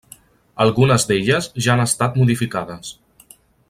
Algunes 0.65 1.05
d'elles 1.11 1.51
ja 1.67 1.77
han 1.77 1.85
estat 1.87 2.21
modificades. 2.23 2.95